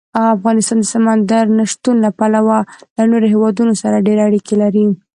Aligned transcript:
افغانستان 0.35 0.77
د 0.81 0.85
سمندر 0.93 1.45
نه 1.57 1.65
شتون 1.71 1.95
له 2.05 2.09
پلوه 2.19 2.59
له 2.97 3.03
نورو 3.11 3.25
هېوادونو 3.33 3.73
سره 3.81 4.03
ډېرې 4.05 4.21
اړیکې 4.27 4.55
لري. 4.63 4.85